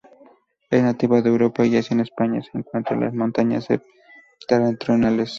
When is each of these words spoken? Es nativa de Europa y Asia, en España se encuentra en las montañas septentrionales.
Es 0.71 0.81
nativa 0.81 1.21
de 1.21 1.29
Europa 1.29 1.63
y 1.63 1.77
Asia, 1.77 1.93
en 1.93 1.99
España 1.99 2.41
se 2.41 2.57
encuentra 2.57 2.95
en 2.95 3.01
las 3.01 3.13
montañas 3.13 3.65
septentrionales. 4.39 5.29